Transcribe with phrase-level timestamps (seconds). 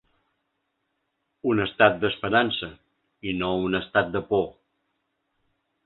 [1.51, 2.71] Un estat d’esperança,
[3.33, 4.47] i no un estat de por.